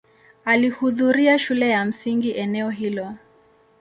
Alihudhuria 0.45 1.39
shule 1.39 1.69
ya 1.69 1.85
msingi 1.85 2.31
eneo 2.31 2.69
hilo. 2.69 3.13